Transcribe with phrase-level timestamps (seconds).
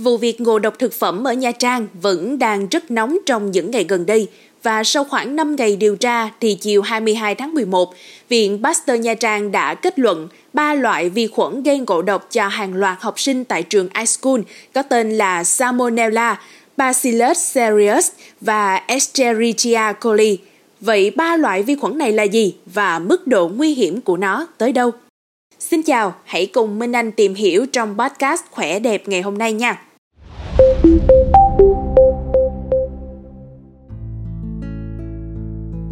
[0.00, 3.70] Vụ việc ngộ độc thực phẩm ở Nha Trang vẫn đang rất nóng trong những
[3.70, 4.28] ngày gần đây
[4.62, 7.94] và sau khoảng 5 ngày điều tra thì chiều 22 tháng 11,
[8.28, 12.48] Viện Pasteur Nha Trang đã kết luận ba loại vi khuẩn gây ngộ độc cho
[12.48, 14.40] hàng loạt học sinh tại trường iSchool
[14.74, 16.40] có tên là Salmonella,
[16.76, 18.10] Bacillus cereus
[18.40, 20.38] và Escherichia coli.
[20.80, 24.46] Vậy ba loại vi khuẩn này là gì và mức độ nguy hiểm của nó
[24.58, 24.90] tới đâu?
[25.58, 29.52] Xin chào, hãy cùng Minh Anh tìm hiểu trong podcast Khỏe đẹp ngày hôm nay
[29.52, 29.82] nha.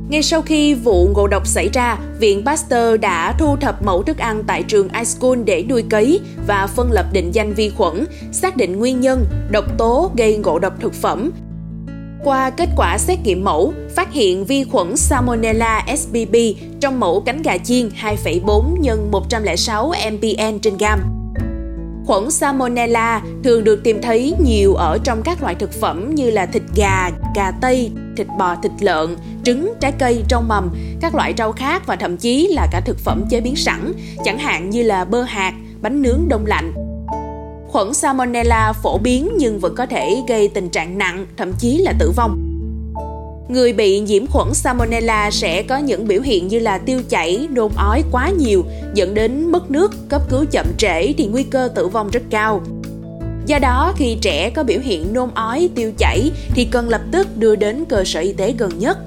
[0.08, 4.18] Ngay sau khi vụ ngộ độc xảy ra, Viện Pasteur đã thu thập mẫu thức
[4.18, 8.56] ăn tại trường iSchool để nuôi cấy và phân lập định danh vi khuẩn, xác
[8.56, 11.30] định nguyên nhân, độc tố gây ngộ độc thực phẩm.
[12.24, 16.36] Qua kết quả xét nghiệm mẫu, phát hiện vi khuẩn Salmonella SBB
[16.80, 21.00] trong mẫu cánh gà chiên 2,4 x 106 mpn trên gam
[22.06, 26.46] Khuẩn Salmonella thường được tìm thấy nhiều ở trong các loại thực phẩm như là
[26.46, 31.34] thịt gà, gà tây, thịt bò, thịt lợn, trứng, trái cây, rau mầm, các loại
[31.38, 33.92] rau khác và thậm chí là cả thực phẩm chế biến sẵn,
[34.24, 35.52] chẳng hạn như là bơ hạt,
[35.82, 36.72] bánh nướng đông lạnh.
[37.68, 41.92] Khuẩn Salmonella phổ biến nhưng vẫn có thể gây tình trạng nặng, thậm chí là
[41.98, 42.44] tử vong.
[43.48, 47.70] Người bị nhiễm khuẩn Salmonella sẽ có những biểu hiện như là tiêu chảy, nôn
[47.76, 51.88] ói quá nhiều, dẫn đến mất nước, cấp cứu chậm trễ thì nguy cơ tử
[51.88, 52.62] vong rất cao.
[53.48, 57.36] Do đó, khi trẻ có biểu hiện nôn ói, tiêu chảy thì cần lập tức
[57.36, 58.98] đưa đến cơ sở y tế gần nhất.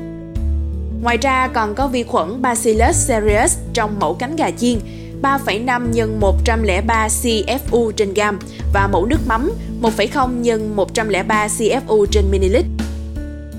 [1.01, 4.79] Ngoài ra còn có vi khuẩn Bacillus cereus trong mẫu cánh gà chiên,
[5.21, 8.39] 3,5 x 103 CFU trên gam
[8.73, 12.55] và mẫu nước mắm 1,0 x 103 CFU trên ml.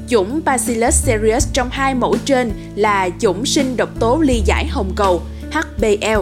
[0.08, 4.92] Chủng Bacillus cereus trong hai mẫu trên là chủng sinh độc tố ly giải hồng
[4.96, 5.22] cầu
[5.52, 6.20] HBL,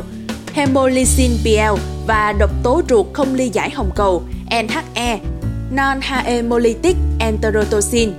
[0.53, 5.21] Hemolysin BL và độc tố ruột không ly giải hồng cầu NHE,
[5.75, 8.13] non-haemolytic enterotoxin.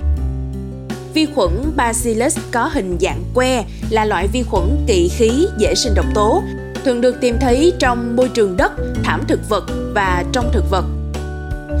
[1.14, 5.94] Vi khuẩn Bacillus có hình dạng que là loại vi khuẩn kỵ khí dễ sinh
[5.94, 6.42] độc tố,
[6.84, 9.64] thường được tìm thấy trong môi trường đất, thảm thực vật
[9.94, 10.84] và trong thực vật.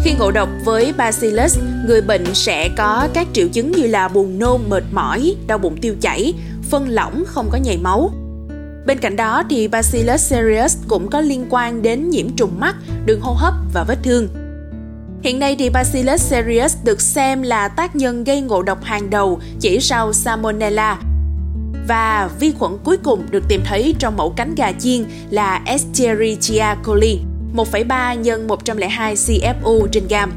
[0.04, 4.38] Khi ngộ độc với Bacillus, người bệnh sẽ có các triệu chứng như là buồn
[4.38, 6.34] nôn, mệt mỏi, đau bụng tiêu chảy,
[6.70, 8.10] phân lỏng không có nhầy máu.
[8.86, 13.20] Bên cạnh đó thì Bacillus cereus cũng có liên quan đến nhiễm trùng mắt, đường
[13.20, 14.28] hô hấp và vết thương.
[15.22, 19.40] Hiện nay thì Bacillus cereus được xem là tác nhân gây ngộ độc hàng đầu
[19.60, 20.98] chỉ sau Salmonella.
[21.88, 26.64] Và vi khuẩn cuối cùng được tìm thấy trong mẫu cánh gà chiên là Escherichia
[26.84, 27.18] coli.
[27.56, 30.32] 1,3 x 102 CFU trên gam.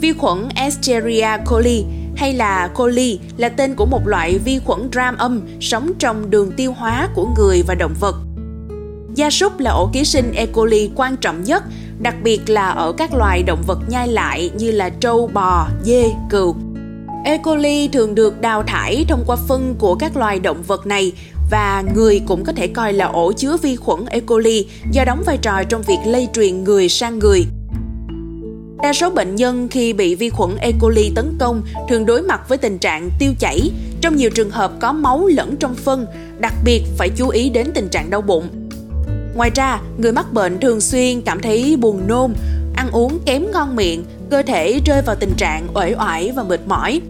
[0.00, 1.84] Vi khuẩn Escherichia coli
[2.16, 6.52] hay là coli là tên của một loại vi khuẩn gram âm sống trong đường
[6.56, 8.16] tiêu hóa của người và động vật.
[9.14, 10.46] Gia súc là ổ ký sinh E.
[10.46, 11.62] coli quan trọng nhất,
[12.02, 16.10] đặc biệt là ở các loài động vật nhai lại như là trâu, bò, dê,
[16.30, 16.56] cừu.
[17.24, 17.36] E.
[17.36, 21.12] coli thường được đào thải thông qua phân của các loài động vật này
[21.50, 24.20] và người cũng có thể coi là ổ chứa vi khuẩn E.
[24.20, 27.44] coli do đóng vai trò trong việc lây truyền người sang người.
[28.82, 30.72] Đa số bệnh nhân khi bị vi khuẩn E.
[30.80, 34.72] coli tấn công thường đối mặt với tình trạng tiêu chảy, trong nhiều trường hợp
[34.80, 36.06] có máu lẫn trong phân,
[36.38, 38.59] đặc biệt phải chú ý đến tình trạng đau bụng.
[39.40, 42.32] Ngoài ra, người mắc bệnh thường xuyên cảm thấy buồn nôn,
[42.76, 46.60] ăn uống kém ngon miệng, cơ thể rơi vào tình trạng uể oải và mệt
[46.66, 47.00] mỏi.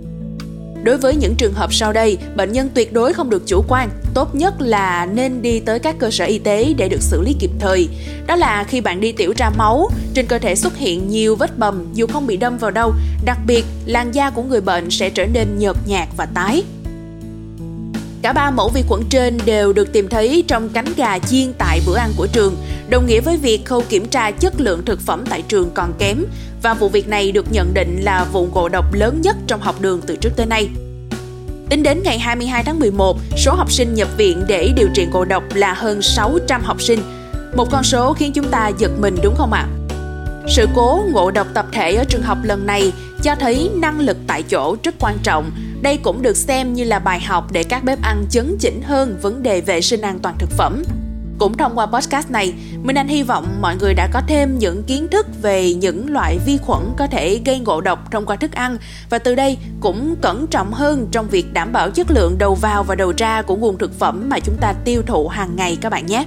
[0.83, 3.91] Đối với những trường hợp sau đây, bệnh nhân tuyệt đối không được chủ quan,
[4.15, 7.37] tốt nhất là nên đi tới các cơ sở y tế để được xử lý
[7.41, 7.89] kịp thời.
[8.27, 11.59] Đó là khi bạn đi tiểu ra máu, trên cơ thể xuất hiện nhiều vết
[11.59, 15.11] bầm dù không bị đâm vào đâu, đặc biệt làn da của người bệnh sẽ
[15.11, 16.63] trở nên nhợt nhạt và tái.
[18.23, 21.81] Cả ba mẫu vi khuẩn trên đều được tìm thấy trong cánh gà chiên tại
[21.87, 22.57] bữa ăn của trường,
[22.89, 26.25] đồng nghĩa với việc khâu kiểm tra chất lượng thực phẩm tại trường còn kém
[26.63, 29.81] và vụ việc này được nhận định là vụ ngộ độc lớn nhất trong học
[29.81, 30.69] đường từ trước tới nay.
[31.69, 35.25] Tính đến ngày 22 tháng 11, số học sinh nhập viện để điều trị ngộ
[35.25, 37.01] độc là hơn 600 học sinh.
[37.57, 39.69] Một con số khiến chúng ta giật mình đúng không ạ?
[39.69, 39.77] À?
[40.49, 44.17] Sự cố ngộ độc tập thể ở trường học lần này cho thấy năng lực
[44.27, 45.51] tại chỗ rất quan trọng.
[45.83, 49.19] Đây cũng được xem như là bài học để các bếp ăn chấn chỉnh hơn
[49.23, 50.83] vấn đề vệ sinh an toàn thực phẩm.
[51.39, 54.83] Cũng thông qua podcast này, Minh Anh hy vọng mọi người đã có thêm những
[54.83, 58.53] kiến thức về những loại vi khuẩn có thể gây ngộ độc thông qua thức
[58.53, 58.79] ăn
[59.11, 62.83] và từ đây cũng cẩn trọng hơn trong việc đảm bảo chất lượng đầu vào
[62.83, 65.91] và đầu ra của nguồn thực phẩm mà chúng ta tiêu thụ hàng ngày các
[65.91, 66.27] bạn nhé.